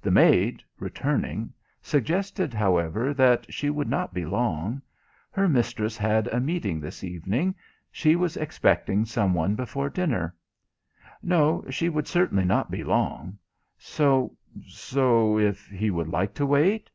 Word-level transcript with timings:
The 0.00 0.10
maid, 0.10 0.62
returning, 0.78 1.52
suggested 1.82 2.54
however, 2.54 3.12
that 3.12 3.52
she 3.52 3.68
would 3.68 3.90
not 3.90 4.14
be 4.14 4.24
long. 4.24 4.80
Her 5.30 5.50
mistress 5.50 5.98
had 5.98 6.28
a 6.28 6.40
meeting 6.40 6.80
this 6.80 7.04
evening; 7.04 7.54
she 7.92 8.16
was 8.16 8.38
expecting 8.38 9.04
some 9.04 9.34
one 9.34 9.56
before 9.56 9.90
dinner; 9.90 10.34
no, 11.22 11.66
she 11.68 11.90
would 11.90 12.08
certainly 12.08 12.46
not 12.46 12.70
be 12.70 12.82
long, 12.82 13.36
so 13.76 14.34
so 14.66 15.38
if 15.38 15.66
he 15.66 15.90
would 15.90 16.08
like 16.08 16.32
to 16.36 16.46
wait? 16.46 16.88